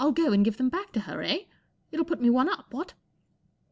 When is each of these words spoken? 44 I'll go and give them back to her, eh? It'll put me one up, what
44 0.01 0.07
I'll 0.07 0.25
go 0.25 0.33
and 0.33 0.43
give 0.43 0.57
them 0.57 0.69
back 0.69 0.91
to 0.93 1.01
her, 1.01 1.21
eh? 1.21 1.41
It'll 1.91 2.05
put 2.05 2.19
me 2.19 2.31
one 2.31 2.49
up, 2.49 2.73
what 2.73 2.95